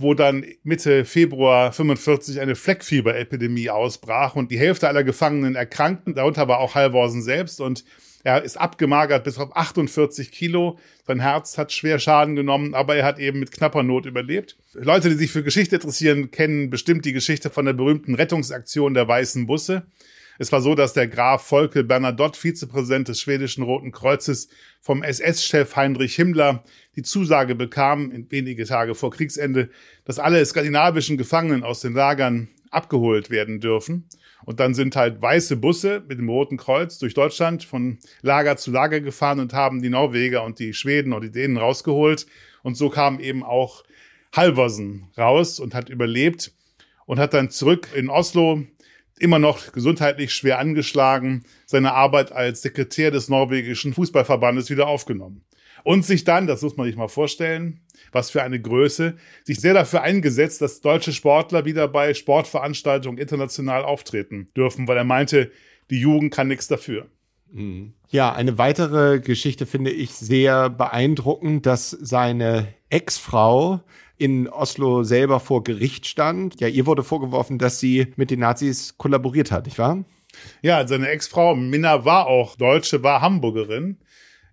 wo 0.01 0.13
dann 0.13 0.45
Mitte 0.63 1.05
Februar 1.05 1.71
45 1.71 2.39
eine 2.39 2.55
Fleckfieberepidemie 2.55 3.69
ausbrach 3.69 4.35
und 4.35 4.51
die 4.51 4.59
Hälfte 4.59 4.87
aller 4.87 5.03
Gefangenen 5.03 5.55
erkrankten, 5.55 6.15
darunter 6.15 6.47
war 6.47 6.59
auch 6.59 6.75
Halvorsen 6.75 7.21
selbst 7.21 7.61
und 7.61 7.83
er 8.23 8.43
ist 8.43 8.57
abgemagert 8.57 9.23
bis 9.23 9.37
auf 9.37 9.55
48 9.55 10.31
Kilo. 10.31 10.77
Sein 11.07 11.21
Herz 11.21 11.57
hat 11.57 11.71
schwer 11.71 11.99
Schaden 11.99 12.35
genommen, 12.35 12.73
aber 12.73 12.95
er 12.95 13.05
hat 13.05 13.17
eben 13.17 13.39
mit 13.39 13.51
knapper 13.51 13.83
Not 13.83 14.05
überlebt. 14.05 14.57
Leute, 14.73 15.09
die 15.09 15.15
sich 15.15 15.31
für 15.31 15.43
Geschichte 15.43 15.75
interessieren, 15.75 16.29
kennen 16.29 16.69
bestimmt 16.69 17.05
die 17.05 17.13
Geschichte 17.13 17.49
von 17.49 17.65
der 17.65 17.73
berühmten 17.73 18.15
Rettungsaktion 18.15 18.93
der 18.93 19.07
weißen 19.07 19.47
Busse. 19.47 19.83
Es 20.41 20.53
war 20.53 20.61
so, 20.61 20.73
dass 20.73 20.93
der 20.93 21.09
Graf 21.09 21.45
Volke 21.45 21.83
Bernadotte, 21.83 22.39
Vizepräsident 22.39 23.09
des 23.09 23.19
schwedischen 23.19 23.61
Roten 23.61 23.91
Kreuzes, 23.91 24.47
vom 24.79 25.03
SS-Chef 25.03 25.75
Heinrich 25.75 26.15
Himmler 26.15 26.63
die 26.95 27.01
Zusage 27.03 27.55
bekam, 27.55 28.25
wenige 28.29 28.63
Tage 28.63 28.95
vor 28.95 29.11
Kriegsende, 29.11 29.69
dass 30.05 30.17
alle 30.17 30.43
skandinavischen 30.45 31.17
Gefangenen 31.17 31.65
aus 31.65 31.81
den 31.81 31.93
Lagern 31.93 32.47
abgeholt 32.71 33.29
werden 33.29 33.59
dürfen. 33.59 34.07
Und 34.45 34.61
dann 34.61 34.73
sind 34.73 34.95
halt 34.95 35.21
weiße 35.21 35.57
Busse 35.57 36.01
mit 36.07 36.19
dem 36.19 36.29
Roten 36.29 36.55
Kreuz 36.55 36.99
durch 36.99 37.13
Deutschland 37.13 37.65
von 37.65 37.99
Lager 38.21 38.55
zu 38.55 38.71
Lager 38.71 39.01
gefahren 39.01 39.41
und 39.41 39.51
haben 39.51 39.81
die 39.81 39.89
Norweger 39.89 40.45
und 40.45 40.59
die 40.59 40.73
Schweden 40.73 41.11
und 41.11 41.21
die 41.21 41.31
Dänen 41.31 41.57
rausgeholt. 41.57 42.25
Und 42.63 42.75
so 42.75 42.89
kam 42.89 43.19
eben 43.19 43.43
auch 43.43 43.83
Halvorsen 44.33 45.09
raus 45.17 45.59
und 45.59 45.75
hat 45.75 45.89
überlebt 45.89 46.53
und 47.05 47.19
hat 47.19 47.33
dann 47.33 47.49
zurück 47.49 47.89
in 47.93 48.09
Oslo 48.09 48.63
immer 49.19 49.39
noch 49.39 49.71
gesundheitlich 49.71 50.33
schwer 50.33 50.59
angeschlagen, 50.59 51.43
seine 51.65 51.93
Arbeit 51.93 52.31
als 52.31 52.61
Sekretär 52.61 53.11
des 53.11 53.29
norwegischen 53.29 53.93
Fußballverbandes 53.93 54.69
wieder 54.69 54.87
aufgenommen. 54.87 55.43
Und 55.83 56.05
sich 56.05 56.23
dann, 56.23 56.47
das 56.47 56.61
muss 56.61 56.75
man 56.77 56.87
sich 56.87 56.95
mal 56.95 57.07
vorstellen, 57.07 57.81
was 58.11 58.29
für 58.31 58.43
eine 58.43 58.61
Größe, 58.61 59.15
sich 59.43 59.61
sehr 59.61 59.73
dafür 59.73 60.01
eingesetzt, 60.01 60.61
dass 60.61 60.81
deutsche 60.81 61.13
Sportler 61.13 61.65
wieder 61.65 61.87
bei 61.87 62.13
Sportveranstaltungen 62.13 63.17
international 63.17 63.83
auftreten 63.83 64.49
dürfen, 64.55 64.87
weil 64.87 64.97
er 64.97 65.03
meinte, 65.03 65.51
die 65.89 65.99
Jugend 65.99 66.33
kann 66.33 66.47
nichts 66.47 66.67
dafür. 66.67 67.07
Mhm. 67.51 67.93
Ja, 68.09 68.33
eine 68.33 68.57
weitere 68.57 69.19
Geschichte 69.19 69.65
finde 69.65 69.91
ich 69.91 70.11
sehr 70.11 70.69
beeindruckend, 70.69 71.65
dass 71.65 71.91
seine 71.91 72.67
Ex-Frau 72.89 73.81
in 74.17 74.49
Oslo 74.49 75.03
selber 75.03 75.39
vor 75.39 75.63
Gericht 75.63 76.07
stand. 76.07 76.59
Ja, 76.59 76.67
ihr 76.67 76.85
wurde 76.85 77.03
vorgeworfen, 77.03 77.57
dass 77.57 77.79
sie 77.79 78.07
mit 78.15 78.31
den 78.31 78.41
Nazis 78.41 78.97
kollaboriert 78.97 79.51
hat, 79.51 79.65
nicht 79.65 79.79
wahr? 79.79 80.03
Ja, 80.61 80.85
seine 80.87 81.09
Ex-Frau 81.09 81.55
Minna 81.55 82.05
war 82.05 82.27
auch 82.27 82.55
Deutsche, 82.55 83.01
war 83.01 83.21
Hamburgerin. 83.21 83.97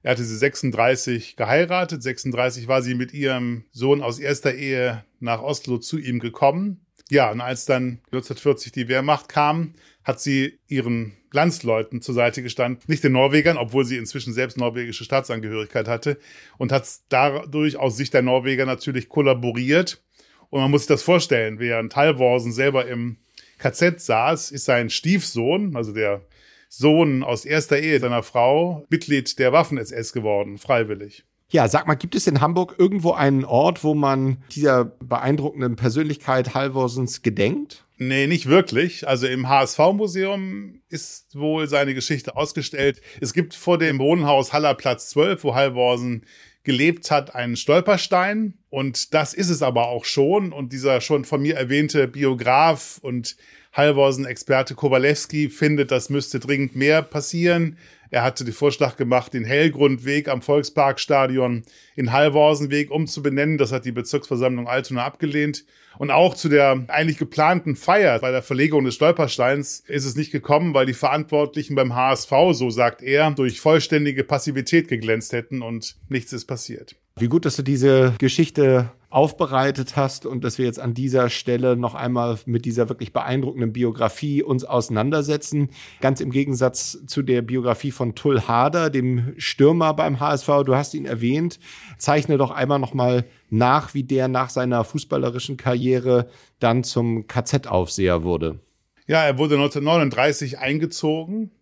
Er 0.02 0.12
hatte 0.12 0.24
sie 0.24 0.36
36 0.36 1.34
geheiratet. 1.36 2.02
36 2.02 2.68
war 2.68 2.80
sie 2.80 2.94
mit 2.94 3.12
ihrem 3.12 3.64
Sohn 3.72 4.02
aus 4.02 4.20
erster 4.20 4.54
Ehe 4.54 5.04
nach 5.18 5.42
Oslo 5.42 5.78
zu 5.78 5.98
ihm 5.98 6.20
gekommen. 6.20 6.86
Ja, 7.10 7.30
und 7.30 7.40
als 7.40 7.66
dann 7.66 8.00
1940 8.12 8.72
die 8.72 8.88
Wehrmacht 8.88 9.28
kam, 9.28 9.74
hat 10.06 10.20
sie 10.20 10.60
ihren 10.68 11.14
Landsleuten 11.32 12.00
zur 12.00 12.14
Seite 12.14 12.40
gestanden, 12.40 12.80
nicht 12.86 13.02
den 13.02 13.12
Norwegern, 13.12 13.58
obwohl 13.58 13.84
sie 13.84 13.96
inzwischen 13.96 14.32
selbst 14.32 14.56
norwegische 14.56 15.04
Staatsangehörigkeit 15.04 15.88
hatte 15.88 16.18
und 16.58 16.70
hat 16.70 16.88
dadurch 17.08 17.76
aus 17.76 17.96
Sicht 17.96 18.14
der 18.14 18.22
Norweger 18.22 18.66
natürlich 18.66 19.08
kollaboriert. 19.08 20.02
Und 20.48 20.60
man 20.60 20.70
muss 20.70 20.82
sich 20.82 20.88
das 20.88 21.02
vorstellen, 21.02 21.58
während 21.58 21.96
Halvorsen 21.96 22.52
selber 22.52 22.86
im 22.86 23.16
KZ 23.58 24.00
saß, 24.00 24.52
ist 24.52 24.64
sein 24.64 24.90
Stiefsohn, 24.90 25.74
also 25.74 25.92
der 25.92 26.22
Sohn 26.68 27.24
aus 27.24 27.44
erster 27.44 27.80
Ehe 27.80 27.98
seiner 27.98 28.22
Frau, 28.22 28.86
Mitglied 28.88 29.36
der 29.40 29.52
Waffen-SS 29.52 30.12
geworden, 30.12 30.56
freiwillig. 30.56 31.24
Ja, 31.48 31.66
sag 31.68 31.88
mal, 31.88 31.94
gibt 31.94 32.14
es 32.14 32.28
in 32.28 32.40
Hamburg 32.40 32.76
irgendwo 32.78 33.12
einen 33.12 33.44
Ort, 33.44 33.82
wo 33.82 33.94
man 33.94 34.38
dieser 34.52 34.84
beeindruckenden 34.84 35.74
Persönlichkeit 35.74 36.54
Halvorsens 36.54 37.22
gedenkt? 37.22 37.85
Nee, 37.98 38.26
nicht 38.26 38.46
wirklich. 38.46 39.08
Also 39.08 39.26
im 39.26 39.48
HSV-Museum 39.48 40.82
ist 40.88 41.34
wohl 41.34 41.66
seine 41.66 41.94
Geschichte 41.94 42.36
ausgestellt. 42.36 43.00
Es 43.20 43.32
gibt 43.32 43.54
vor 43.54 43.78
dem 43.78 43.98
Wohnhaus 43.98 44.52
Hallerplatz 44.52 45.08
12, 45.10 45.44
wo 45.44 45.54
Halvorsen 45.54 46.26
gelebt 46.62 47.10
hat, 47.10 47.34
einen 47.34 47.56
Stolperstein. 47.56 48.58
Und 48.68 49.14
das 49.14 49.32
ist 49.32 49.48
es 49.48 49.62
aber 49.62 49.88
auch 49.88 50.04
schon. 50.04 50.52
Und 50.52 50.72
dieser 50.74 51.00
schon 51.00 51.24
von 51.24 51.40
mir 51.40 51.56
erwähnte 51.56 52.06
Biograf 52.06 52.98
und 53.00 53.36
Halvorsen-Experte 53.76 54.74
Kowalewski 54.74 55.50
findet, 55.50 55.90
das 55.90 56.08
müsste 56.10 56.40
dringend 56.40 56.74
mehr 56.74 57.02
passieren. 57.02 57.76
Er 58.10 58.22
hatte 58.22 58.44
den 58.44 58.54
Vorschlag 58.54 58.96
gemacht, 58.96 59.34
den 59.34 59.44
Hellgrundweg 59.44 60.28
am 60.28 60.40
Volksparkstadion 60.40 61.64
in 61.96 62.12
Hallworsenweg 62.12 62.90
umzubenennen. 62.90 63.58
Das 63.58 63.72
hat 63.72 63.84
die 63.84 63.92
Bezirksversammlung 63.92 64.68
Altona 64.68 65.04
abgelehnt. 65.04 65.64
Und 65.98 66.10
auch 66.10 66.34
zu 66.34 66.48
der 66.48 66.84
eigentlich 66.88 67.18
geplanten 67.18 67.74
Feier 67.74 68.18
bei 68.20 68.30
der 68.30 68.42
Verlegung 68.42 68.84
des 68.84 68.94
Stolpersteins 68.94 69.82
ist 69.86 70.04
es 70.04 70.14
nicht 70.14 70.30
gekommen, 70.30 70.74
weil 70.74 70.86
die 70.86 70.94
Verantwortlichen 70.94 71.74
beim 71.74 71.94
HSV, 71.94 72.30
so 72.52 72.70
sagt 72.70 73.02
er, 73.02 73.30
durch 73.32 73.60
vollständige 73.60 74.24
Passivität 74.24 74.88
geglänzt 74.88 75.32
hätten 75.32 75.62
und 75.62 75.96
nichts 76.08 76.32
ist 76.32 76.46
passiert. 76.46 76.96
Wie 77.18 77.28
gut, 77.28 77.46
dass 77.46 77.56
du 77.56 77.62
diese 77.62 78.14
Geschichte 78.18 78.90
aufbereitet 79.08 79.96
hast 79.96 80.26
und 80.26 80.42
dass 80.42 80.58
wir 80.58 80.64
jetzt 80.64 80.80
an 80.80 80.92
dieser 80.92 81.30
Stelle 81.30 81.76
noch 81.76 81.94
einmal 81.94 82.38
mit 82.44 82.64
dieser 82.64 82.88
wirklich 82.88 83.12
beeindruckenden 83.12 83.72
Biografie 83.72 84.42
uns 84.42 84.64
auseinandersetzen. 84.64 85.70
Ganz 86.00 86.20
im 86.20 86.30
Gegensatz 86.30 86.98
zu 87.06 87.22
der 87.22 87.42
Biografie 87.42 87.92
von 87.92 88.14
Tull 88.14 88.42
Hader, 88.42 88.90
dem 88.90 89.34
Stürmer 89.38 89.94
beim 89.94 90.18
HSV. 90.18 90.48
Du 90.64 90.74
hast 90.74 90.94
ihn 90.94 91.06
erwähnt. 91.06 91.60
Zeichne 91.98 92.36
doch 92.36 92.50
einmal 92.50 92.78
noch 92.78 92.94
mal 92.94 93.24
nach, 93.48 93.94
wie 93.94 94.02
der 94.02 94.28
nach 94.28 94.50
seiner 94.50 94.84
fußballerischen 94.84 95.56
Karriere 95.56 96.28
dann 96.58 96.82
zum 96.82 97.26
KZ-Aufseher 97.26 98.24
wurde. 98.24 98.60
Ja, 99.06 99.22
er 99.22 99.38
wurde 99.38 99.54
1939 99.54 100.58
eingezogen. 100.58 101.52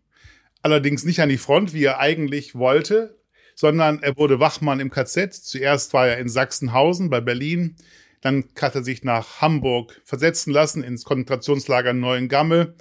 Allerdings 0.62 1.04
nicht 1.04 1.20
an 1.20 1.28
die 1.28 1.36
Front, 1.36 1.74
wie 1.74 1.84
er 1.84 2.00
eigentlich 2.00 2.54
wollte, 2.54 3.18
sondern 3.54 4.02
er 4.02 4.16
wurde 4.16 4.40
Wachmann 4.40 4.80
im 4.80 4.90
KZ. 4.90 5.32
Zuerst 5.34 5.92
war 5.92 6.08
er 6.08 6.18
in 6.18 6.28
Sachsenhausen 6.28 7.10
bei 7.10 7.20
Berlin, 7.20 7.76
dann 8.20 8.44
hat 8.60 8.74
er 8.74 8.82
sich 8.82 9.04
nach 9.04 9.42
Hamburg 9.42 10.00
versetzen 10.04 10.52
lassen 10.52 10.82
ins 10.82 11.04
Konzentrationslager 11.04 11.92
Neuengamme, 11.92 12.74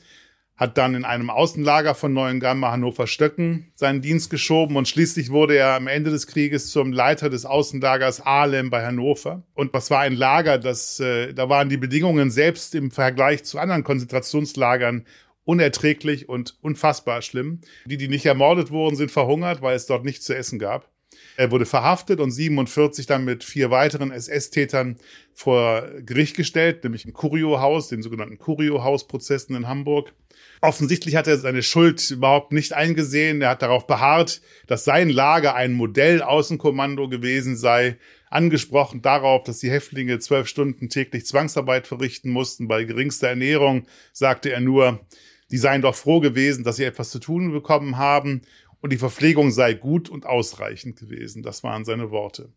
hat 0.55 0.77
dann 0.77 0.95
in 0.95 1.03
einem 1.03 1.29
Außenlager 1.29 1.95
von 1.95 2.13
Neuengamme 2.13 2.71
Hannover 2.71 3.07
Stöcken 3.07 3.73
seinen 3.75 4.01
Dienst 4.01 4.29
geschoben 4.29 4.77
und 4.77 4.87
schließlich 4.87 5.31
wurde 5.31 5.57
er 5.57 5.75
am 5.75 5.87
Ende 5.87 6.11
des 6.11 6.27
Krieges 6.27 6.69
zum 6.69 6.93
Leiter 6.93 7.29
des 7.29 7.45
Außenlagers 7.45 8.25
Ahlem 8.25 8.69
bei 8.69 8.85
Hannover. 8.85 9.43
Und 9.53 9.75
das 9.75 9.89
war 9.89 9.99
ein 9.99 10.13
Lager, 10.13 10.59
das 10.59 10.99
äh, 11.01 11.33
da 11.33 11.49
waren 11.49 11.69
die 11.69 11.77
Bedingungen 11.77 12.31
selbst 12.31 12.73
im 12.75 12.91
Vergleich 12.91 13.43
zu 13.43 13.59
anderen 13.59 13.83
Konzentrationslagern 13.83 15.05
unerträglich 15.45 16.29
und 16.29 16.57
unfassbar 16.61 17.21
schlimm. 17.21 17.61
Die, 17.85 17.97
die 17.97 18.07
nicht 18.07 18.25
ermordet 18.25 18.71
wurden, 18.71 18.95
sind 18.95 19.11
verhungert, 19.11 19.61
weil 19.61 19.75
es 19.75 19.85
dort 19.85 20.05
nichts 20.05 20.25
zu 20.25 20.35
essen 20.35 20.59
gab. 20.59 20.89
Er 21.35 21.51
wurde 21.51 21.65
verhaftet 21.65 22.19
und 22.19 22.31
47 22.31 23.05
dann 23.07 23.25
mit 23.25 23.43
vier 23.43 23.71
weiteren 23.71 24.11
SS-Tätern 24.11 24.97
vor 25.33 25.87
Gericht 26.05 26.35
gestellt, 26.35 26.83
nämlich 26.83 27.05
im 27.05 27.13
Curio-Haus, 27.13 27.87
den 27.87 28.03
sogenannten 28.03 28.37
Curio-Haus-Prozessen 28.37 29.55
in 29.55 29.67
Hamburg. 29.67 30.13
Offensichtlich 30.61 31.15
hat 31.15 31.27
er 31.27 31.37
seine 31.37 31.63
Schuld 31.63 32.09
überhaupt 32.11 32.51
nicht 32.53 32.73
eingesehen. 32.73 33.41
Er 33.41 33.49
hat 33.49 33.61
darauf 33.61 33.87
beharrt, 33.87 34.41
dass 34.67 34.85
sein 34.85 35.09
Lager 35.09 35.55
ein 35.55 35.73
Modell-Außenkommando 35.73 37.09
gewesen 37.09 37.55
sei. 37.55 37.97
Angesprochen 38.29 39.01
darauf, 39.01 39.43
dass 39.43 39.59
die 39.59 39.69
Häftlinge 39.69 40.19
zwölf 40.19 40.47
Stunden 40.47 40.89
täglich 40.89 41.25
Zwangsarbeit 41.25 41.87
verrichten 41.87 42.31
mussten 42.31 42.67
bei 42.67 42.83
geringster 42.83 43.27
Ernährung, 43.27 43.85
sagte 44.11 44.51
er 44.51 44.59
nur, 44.59 45.05
die 45.53 45.59
seien 45.59 45.83
doch 45.83 45.93
froh 45.93 46.19
gewesen, 46.19 46.63
dass 46.63 46.77
sie 46.77 46.83
etwas 46.83 47.11
zu 47.11 47.19
tun 47.19 47.51
bekommen 47.51 47.97
haben 47.97 48.41
und 48.81 48.91
die 48.91 48.97
Verpflegung 48.97 49.51
sei 49.51 49.75
gut 49.75 50.09
und 50.09 50.25
ausreichend 50.25 50.97
gewesen. 50.97 51.43
Das 51.43 51.63
waren 51.63 51.85
seine 51.85 52.09
Worte. 52.09 52.51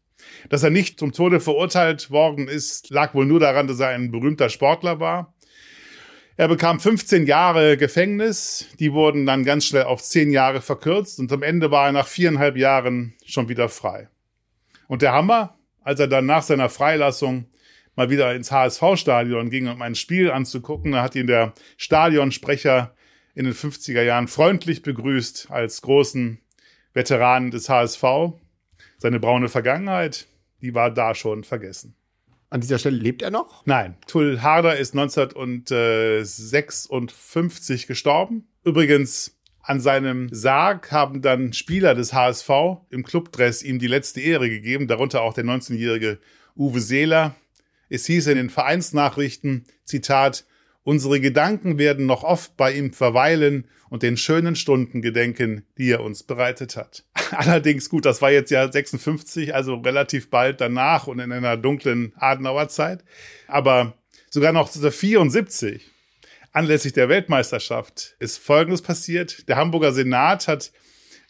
Dass 0.48 0.62
er 0.62 0.70
nicht 0.70 0.98
zum 0.98 1.12
Tode 1.12 1.40
verurteilt 1.40 2.10
worden 2.10 2.48
ist, 2.48 2.88
lag 2.88 3.12
wohl 3.12 3.26
nur 3.26 3.38
daran, 3.38 3.66
dass 3.66 3.80
er 3.80 3.88
ein 3.88 4.10
berühmter 4.10 4.48
Sportler 4.48 4.98
war. 4.98 5.34
Er 6.38 6.48
bekam 6.48 6.80
15 6.80 7.26
Jahre 7.26 7.76
Gefängnis, 7.76 8.66
die 8.80 8.94
wurden 8.94 9.26
dann 9.26 9.44
ganz 9.44 9.66
schnell 9.66 9.84
auf 9.84 10.02
10 10.02 10.30
Jahre 10.30 10.62
verkürzt 10.62 11.20
und 11.20 11.30
am 11.34 11.42
Ende 11.42 11.70
war 11.70 11.88
er 11.88 11.92
nach 11.92 12.06
viereinhalb 12.06 12.56
Jahren 12.56 13.12
schon 13.26 13.50
wieder 13.50 13.68
frei. 13.68 14.08
Und 14.88 15.02
der 15.02 15.12
Hammer, 15.12 15.58
als 15.82 16.00
er 16.00 16.08
dann 16.08 16.24
nach 16.24 16.42
seiner 16.42 16.70
Freilassung 16.70 17.44
mal 17.96 18.10
wieder 18.10 18.34
ins 18.34 18.52
HSV-Stadion 18.52 19.48
ging, 19.50 19.68
um 19.68 19.82
ein 19.82 19.94
Spiel 19.94 20.30
anzugucken. 20.30 20.92
Da 20.92 21.02
hat 21.02 21.16
ihn 21.16 21.26
der 21.26 21.52
Stadionsprecher 21.76 22.94
in 23.34 23.44
den 23.46 23.54
50er 23.54 24.02
Jahren 24.02 24.28
freundlich 24.28 24.82
begrüßt 24.82 25.50
als 25.50 25.82
großen 25.82 26.38
Veteran 26.92 27.50
des 27.50 27.68
HSV. 27.68 28.04
Seine 28.98 29.20
braune 29.20 29.48
Vergangenheit, 29.48 30.26
die 30.62 30.74
war 30.74 30.90
da 30.90 31.14
schon 31.14 31.44
vergessen. 31.44 31.94
An 32.48 32.60
dieser 32.60 32.78
Stelle 32.78 32.96
lebt 32.96 33.22
er 33.22 33.30
noch? 33.30 33.66
Nein. 33.66 33.96
Tull 34.06 34.40
Harder 34.40 34.76
ist 34.76 34.94
1956 34.94 37.86
gestorben. 37.86 38.48
Übrigens, 38.64 39.38
an 39.60 39.80
seinem 39.80 40.28
Sarg 40.32 40.90
haben 40.92 41.20
dann 41.22 41.52
Spieler 41.52 41.94
des 41.96 42.14
HSV 42.14 42.50
im 42.88 43.02
Clubdress 43.02 43.64
ihm 43.64 43.80
die 43.80 43.88
letzte 43.88 44.20
Ehre 44.20 44.48
gegeben, 44.48 44.86
darunter 44.86 45.22
auch 45.22 45.34
der 45.34 45.44
19-jährige 45.44 46.20
Uwe 46.56 46.78
Seeler. 46.80 47.34
Es 47.88 48.06
hieß 48.06 48.28
in 48.28 48.36
den 48.36 48.50
Vereinsnachrichten, 48.50 49.64
Zitat, 49.84 50.44
Unsere 50.86 51.18
Gedanken 51.18 51.78
werden 51.78 52.06
noch 52.06 52.22
oft 52.22 52.56
bei 52.56 52.72
ihm 52.72 52.92
verweilen 52.92 53.66
und 53.88 54.04
den 54.04 54.16
schönen 54.16 54.54
Stunden 54.54 55.02
gedenken, 55.02 55.66
die 55.78 55.90
er 55.90 56.00
uns 56.00 56.22
bereitet 56.22 56.76
hat. 56.76 57.04
Allerdings 57.32 57.90
gut, 57.90 58.04
das 58.04 58.22
war 58.22 58.30
jetzt 58.30 58.52
ja 58.52 58.70
56, 58.70 59.52
also 59.52 59.74
relativ 59.74 60.30
bald 60.30 60.60
danach 60.60 61.08
und 61.08 61.18
in 61.18 61.32
einer 61.32 61.56
dunklen 61.56 62.12
Adenauer 62.14 62.68
Zeit. 62.68 63.02
Aber 63.48 63.94
sogar 64.30 64.52
noch 64.52 64.70
74, 64.70 65.82
anlässlich 66.52 66.92
der 66.92 67.08
Weltmeisterschaft, 67.08 68.14
ist 68.20 68.38
Folgendes 68.38 68.80
passiert. 68.80 69.48
Der 69.48 69.56
Hamburger 69.56 69.90
Senat 69.90 70.46
hat 70.46 70.70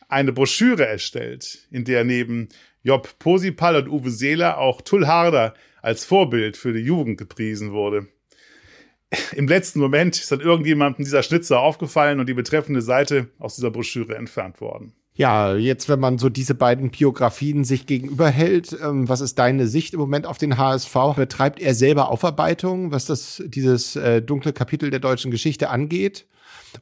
eine 0.08 0.32
Broschüre 0.34 0.86
erstellt, 0.86 1.66
in 1.70 1.84
der 1.84 2.04
neben 2.04 2.50
Job 2.86 3.18
Posipal 3.18 3.76
und 3.76 3.88
Uwe 3.88 4.10
Seeler 4.10 4.58
auch 4.58 4.80
Tull 4.80 5.06
Harder 5.06 5.54
als 5.82 6.04
Vorbild 6.04 6.56
für 6.56 6.72
die 6.72 6.80
Jugend 6.80 7.18
gepriesen 7.18 7.72
wurde 7.72 8.06
im 9.32 9.46
letzten 9.46 9.80
Moment 9.80 10.16
ist 10.16 10.32
dann 10.32 10.40
irgendjemandem 10.40 11.04
dieser 11.04 11.22
Schnitzer 11.22 11.60
aufgefallen 11.60 12.20
und 12.20 12.28
die 12.28 12.34
betreffende 12.34 12.82
Seite 12.82 13.28
aus 13.38 13.54
dieser 13.54 13.70
Broschüre 13.70 14.16
entfernt 14.16 14.60
worden. 14.60 14.92
Ja, 15.14 15.56
jetzt, 15.56 15.88
wenn 15.88 16.00
man 16.00 16.18
so 16.18 16.28
diese 16.28 16.54
beiden 16.54 16.90
Biografien 16.90 17.64
sich 17.64 17.86
gegenüberhält, 17.86 18.76
ähm, 18.82 19.08
was 19.08 19.22
ist 19.22 19.38
deine 19.38 19.66
Sicht 19.66 19.94
im 19.94 20.00
Moment 20.00 20.26
auf 20.26 20.36
den 20.36 20.58
HSV? 20.58 20.94
Betreibt 21.16 21.60
er 21.60 21.74
selber 21.74 22.10
Aufarbeitung, 22.10 22.90
was 22.92 23.06
das, 23.06 23.42
dieses 23.46 23.96
äh, 23.96 24.20
dunkle 24.20 24.52
Kapitel 24.52 24.90
der 24.90 25.00
deutschen 25.00 25.30
Geschichte 25.30 25.70
angeht? 25.70 26.26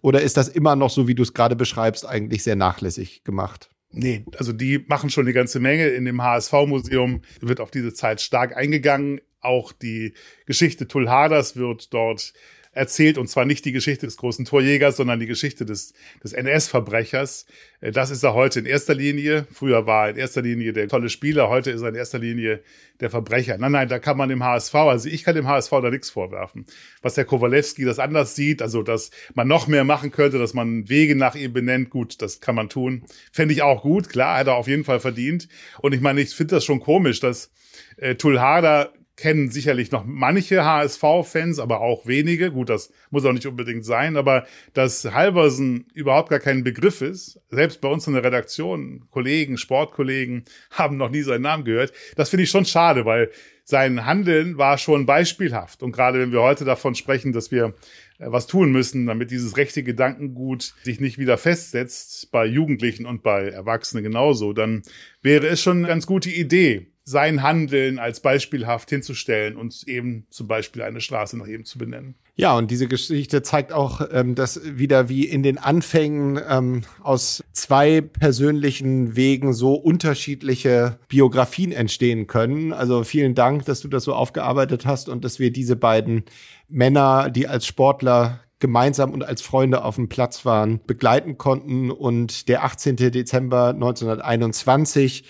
Oder 0.00 0.22
ist 0.22 0.36
das 0.36 0.48
immer 0.48 0.74
noch 0.74 0.90
so, 0.90 1.06
wie 1.06 1.14
du 1.14 1.22
es 1.22 1.32
gerade 1.32 1.54
beschreibst, 1.54 2.06
eigentlich 2.08 2.42
sehr 2.42 2.56
nachlässig 2.56 3.22
gemacht? 3.22 3.70
Nee, 3.96 4.24
also 4.36 4.52
die 4.52 4.84
machen 4.88 5.08
schon 5.08 5.24
eine 5.24 5.32
ganze 5.32 5.60
Menge. 5.60 5.88
In 5.88 6.04
dem 6.04 6.22
HSV-Museum 6.22 7.22
wird 7.40 7.60
auf 7.60 7.70
diese 7.70 7.94
Zeit 7.94 8.20
stark 8.20 8.56
eingegangen. 8.56 9.20
Auch 9.40 9.72
die 9.72 10.14
Geschichte 10.46 10.88
Tulhaders 10.88 11.56
wird 11.56 11.92
dort 11.94 12.32
erzählt 12.74 13.18
und 13.18 13.28
zwar 13.28 13.44
nicht 13.44 13.64
die 13.64 13.72
Geschichte 13.72 14.06
des 14.06 14.16
großen 14.16 14.44
Torjägers, 14.44 14.96
sondern 14.96 15.20
die 15.20 15.26
Geschichte 15.26 15.64
des, 15.64 15.94
des 16.22 16.32
NS-Verbrechers. 16.32 17.46
Äh, 17.80 17.92
das 17.92 18.10
ist 18.10 18.22
er 18.22 18.34
heute 18.34 18.58
in 18.58 18.66
erster 18.66 18.94
Linie. 18.94 19.46
Früher 19.52 19.86
war 19.86 20.06
er 20.06 20.10
in 20.10 20.16
erster 20.16 20.42
Linie 20.42 20.72
der 20.72 20.88
tolle 20.88 21.08
Spieler, 21.08 21.48
heute 21.48 21.70
ist 21.70 21.82
er 21.82 21.88
in 21.88 21.94
erster 21.94 22.18
Linie 22.18 22.62
der 23.00 23.10
Verbrecher. 23.10 23.58
Nein, 23.58 23.72
nein, 23.72 23.88
da 23.88 23.98
kann 23.98 24.16
man 24.16 24.28
dem 24.28 24.42
HSV, 24.42 24.74
also 24.74 25.08
ich 25.08 25.24
kann 25.24 25.34
dem 25.34 25.48
HSV 25.48 25.70
da 25.70 25.90
nichts 25.90 26.10
vorwerfen. 26.10 26.66
Was 27.02 27.14
der 27.14 27.24
Kowalewski 27.24 27.84
das 27.84 27.98
anders 27.98 28.34
sieht, 28.34 28.62
also 28.62 28.82
dass 28.82 29.10
man 29.34 29.48
noch 29.48 29.66
mehr 29.66 29.84
machen 29.84 30.10
könnte, 30.10 30.38
dass 30.38 30.54
man 30.54 30.88
Wege 30.88 31.16
nach 31.16 31.34
ihm 31.34 31.52
benennt, 31.52 31.90
gut, 31.90 32.20
das 32.22 32.40
kann 32.40 32.54
man 32.54 32.68
tun. 32.68 33.04
Fände 33.32 33.54
ich 33.54 33.62
auch 33.62 33.82
gut, 33.82 34.08
klar, 34.08 34.38
hat 34.38 34.46
er 34.46 34.54
auf 34.54 34.68
jeden 34.68 34.84
Fall 34.84 35.00
verdient. 35.00 35.48
Und 35.80 35.94
ich 35.94 36.00
meine, 36.00 36.20
ich 36.20 36.34
finde 36.34 36.56
das 36.56 36.64
schon 36.64 36.80
komisch, 36.80 37.20
dass 37.20 37.50
äh, 37.96 38.14
Tulhada 38.14 38.92
kennen 39.16 39.50
sicherlich 39.50 39.92
noch 39.92 40.04
manche 40.04 40.64
HSV-Fans, 40.64 41.58
aber 41.58 41.80
auch 41.80 42.06
wenige. 42.06 42.50
Gut, 42.50 42.68
das 42.68 42.92
muss 43.10 43.24
auch 43.24 43.32
nicht 43.32 43.46
unbedingt 43.46 43.84
sein, 43.84 44.16
aber 44.16 44.46
dass 44.72 45.04
Halversen 45.04 45.86
überhaupt 45.94 46.30
gar 46.30 46.40
kein 46.40 46.64
Begriff 46.64 47.00
ist, 47.00 47.40
selbst 47.48 47.80
bei 47.80 47.88
uns 47.88 48.06
in 48.06 48.14
der 48.14 48.24
Redaktion, 48.24 49.06
Kollegen, 49.10 49.56
Sportkollegen 49.56 50.44
haben 50.70 50.96
noch 50.96 51.10
nie 51.10 51.22
seinen 51.22 51.42
Namen 51.42 51.64
gehört. 51.64 51.92
Das 52.16 52.30
finde 52.30 52.44
ich 52.44 52.50
schon 52.50 52.64
schade, 52.64 53.04
weil 53.04 53.30
sein 53.64 54.04
Handeln 54.04 54.58
war 54.58 54.76
schon 54.78 55.06
beispielhaft. 55.06 55.82
Und 55.82 55.92
gerade 55.92 56.18
wenn 56.20 56.32
wir 56.32 56.42
heute 56.42 56.64
davon 56.64 56.94
sprechen, 56.94 57.32
dass 57.32 57.50
wir 57.50 57.74
äh, 58.18 58.26
was 58.26 58.46
tun 58.46 58.72
müssen, 58.72 59.06
damit 59.06 59.30
dieses 59.30 59.56
rechte 59.56 59.82
Gedankengut 59.82 60.74
sich 60.82 61.00
nicht 61.00 61.18
wieder 61.18 61.38
festsetzt, 61.38 62.30
bei 62.30 62.44
Jugendlichen 62.44 63.06
und 63.06 63.22
bei 63.22 63.48
Erwachsenen 63.48 64.04
genauso, 64.04 64.52
dann 64.52 64.82
wäre 65.22 65.46
es 65.46 65.62
schon 65.62 65.78
eine 65.78 65.88
ganz 65.88 66.06
gute 66.06 66.30
Idee, 66.30 66.93
sein 67.04 67.42
Handeln 67.42 67.98
als 67.98 68.20
beispielhaft 68.20 68.88
hinzustellen 68.88 69.56
und 69.56 69.82
eben 69.86 70.26
zum 70.30 70.48
Beispiel 70.48 70.82
eine 70.82 71.02
Straße 71.02 71.36
nach 71.36 71.46
ihm 71.46 71.64
zu 71.64 71.78
benennen. 71.78 72.14
Ja, 72.34 72.56
und 72.56 72.70
diese 72.70 72.88
Geschichte 72.88 73.42
zeigt 73.42 73.72
auch, 73.72 74.00
ähm, 74.10 74.34
dass 74.34 74.60
wieder 74.64 75.08
wie 75.08 75.24
in 75.24 75.42
den 75.42 75.58
Anfängen 75.58 76.40
ähm, 76.48 76.82
aus 77.02 77.44
zwei 77.52 78.00
persönlichen 78.00 79.16
Wegen 79.16 79.52
so 79.52 79.74
unterschiedliche 79.74 80.98
Biografien 81.08 81.72
entstehen 81.72 82.26
können. 82.26 82.72
Also 82.72 83.04
vielen 83.04 83.34
Dank, 83.34 83.66
dass 83.66 83.82
du 83.82 83.88
das 83.88 84.04
so 84.04 84.14
aufgearbeitet 84.14 84.86
hast 84.86 85.08
und 85.08 85.24
dass 85.24 85.38
wir 85.38 85.52
diese 85.52 85.76
beiden 85.76 86.24
Männer, 86.68 87.30
die 87.30 87.46
als 87.46 87.66
Sportler 87.66 88.40
gemeinsam 88.58 89.12
und 89.12 89.22
als 89.22 89.42
Freunde 89.42 89.84
auf 89.84 89.96
dem 89.96 90.08
Platz 90.08 90.46
waren, 90.46 90.80
begleiten 90.86 91.36
konnten. 91.36 91.90
Und 91.90 92.48
der 92.48 92.64
18. 92.64 92.96
Dezember 92.96 93.68
1921 93.68 95.24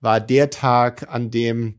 war 0.00 0.20
der 0.20 0.50
Tag, 0.50 1.12
an 1.12 1.30
dem 1.30 1.74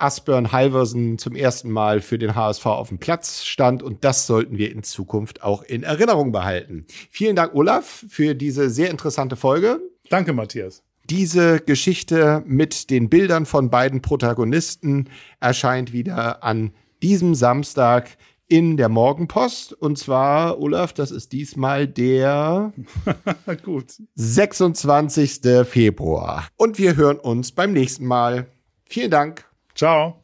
Asbjörn 0.00 0.50
Halversen 0.50 1.18
zum 1.18 1.36
ersten 1.36 1.70
Mal 1.70 2.00
für 2.00 2.18
den 2.18 2.34
HSV 2.34 2.64
auf 2.66 2.88
dem 2.88 2.98
Platz 2.98 3.44
stand 3.44 3.82
und 3.82 4.04
das 4.04 4.26
sollten 4.26 4.56
wir 4.56 4.72
in 4.72 4.82
Zukunft 4.82 5.42
auch 5.42 5.62
in 5.62 5.82
Erinnerung 5.82 6.32
behalten. 6.32 6.86
Vielen 7.10 7.36
Dank, 7.36 7.54
Olaf, 7.54 8.04
für 8.08 8.34
diese 8.34 8.70
sehr 8.70 8.90
interessante 8.90 9.36
Folge. 9.36 9.80
Danke, 10.08 10.32
Matthias. 10.32 10.82
Diese 11.04 11.60
Geschichte 11.60 12.42
mit 12.46 12.88
den 12.88 13.08
Bildern 13.08 13.44
von 13.44 13.68
beiden 13.68 14.00
Protagonisten 14.00 15.10
erscheint 15.40 15.92
wieder 15.92 16.42
an 16.42 16.72
diesem 17.02 17.34
Samstag 17.34 18.16
in 18.50 18.76
der 18.76 18.88
Morgenpost. 18.88 19.72
Und 19.72 19.96
zwar, 19.96 20.60
Olaf, 20.60 20.92
das 20.92 21.10
ist 21.10 21.32
diesmal 21.32 21.86
der 21.86 22.72
Gut. 23.64 23.94
26. 24.16 25.40
Februar. 25.64 26.48
Und 26.56 26.78
wir 26.78 26.96
hören 26.96 27.18
uns 27.18 27.52
beim 27.52 27.72
nächsten 27.72 28.04
Mal. 28.06 28.46
Vielen 28.84 29.10
Dank. 29.10 29.44
Ciao. 29.74 30.20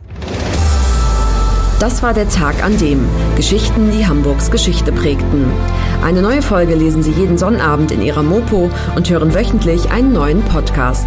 Das 1.79 2.03
war 2.03 2.15
der 2.15 2.29
Tag 2.29 2.65
an 2.65 2.77
dem 2.79 3.07
Geschichten, 3.37 3.93
die 3.93 4.07
Hamburgs 4.07 4.51
Geschichte 4.51 4.93
prägten. 4.93 5.47
Eine 6.03 6.23
neue 6.23 6.43
Folge 6.43 6.75
lesen 6.75 7.03
Sie 7.03 7.13
jeden 7.13 7.39
Sonnabend 7.39 7.93
in 7.93 8.03
Ihrer 8.03 8.23
Mopo 8.23 8.71
und 8.97 9.09
hören 9.09 9.35
wöchentlich 9.35 9.91
einen 9.91 10.13
neuen 10.13 10.43
Podcast. 10.43 11.07